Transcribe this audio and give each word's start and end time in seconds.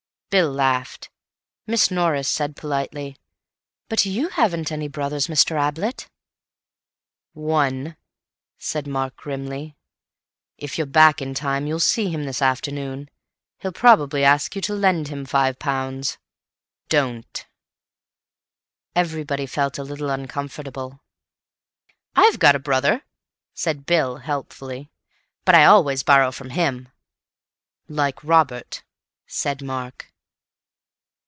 Bill 0.31 0.49
laughed. 0.49 1.09
Miss 1.67 1.91
Norris 1.91 2.29
said 2.29 2.55
politely: 2.55 3.17
"But 3.89 4.05
you 4.05 4.29
haven't 4.29 4.71
any 4.71 4.87
brothers, 4.87 5.27
Mr. 5.27 5.59
Ablett?" 5.61 6.07
"One," 7.33 7.97
said 8.57 8.87
Mark 8.87 9.17
grimly. 9.17 9.75
"If 10.57 10.77
you're 10.77 10.87
back 10.87 11.21
in 11.21 11.33
time 11.33 11.67
you'll 11.67 11.81
see 11.81 12.07
him 12.09 12.23
this 12.23 12.41
afternoon. 12.41 13.09
He'll 13.57 13.73
probably 13.73 14.23
ask 14.23 14.55
you 14.55 14.61
to 14.61 14.73
lend 14.73 15.09
him 15.09 15.25
five 15.25 15.59
pounds. 15.59 16.17
Don't." 16.87 17.45
Everybody 18.95 19.45
felt 19.45 19.77
a 19.77 19.83
little 19.83 20.09
uncomfortable. 20.09 21.01
"I've 22.15 22.39
got 22.39 22.55
a 22.55 22.59
brother," 22.67 23.03
said 23.53 23.85
Bill 23.85 24.15
helpfully, 24.19 24.91
"but 25.43 25.55
I 25.55 25.65
always 25.65 26.03
borrow 26.03 26.31
from 26.31 26.51
him." 26.51 26.87
"Like 27.89 28.23
Robert," 28.23 28.83
said 29.27 29.61
Mark. 29.61 30.07